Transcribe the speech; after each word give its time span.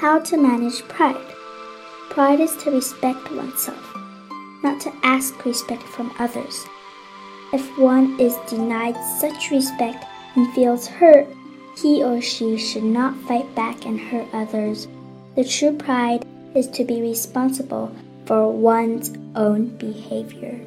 How 0.00 0.18
to 0.18 0.38
manage 0.38 0.80
pride. 0.88 1.34
Pride 2.08 2.40
is 2.40 2.56
to 2.62 2.70
respect 2.70 3.30
oneself, 3.32 3.94
not 4.62 4.80
to 4.80 4.92
ask 5.02 5.44
respect 5.44 5.82
from 5.82 6.10
others. 6.18 6.64
If 7.52 7.76
one 7.76 8.18
is 8.18 8.34
denied 8.48 8.96
such 9.20 9.50
respect 9.50 10.06
and 10.36 10.50
feels 10.54 10.86
hurt, 10.86 11.28
he 11.76 12.02
or 12.02 12.22
she 12.22 12.56
should 12.56 12.84
not 12.84 13.14
fight 13.28 13.54
back 13.54 13.84
and 13.84 14.00
hurt 14.00 14.26
others. 14.32 14.88
The 15.36 15.44
true 15.44 15.76
pride 15.76 16.24
is 16.54 16.68
to 16.68 16.84
be 16.84 17.02
responsible 17.02 17.94
for 18.24 18.50
one's 18.50 19.12
own 19.36 19.76
behavior. 19.76 20.58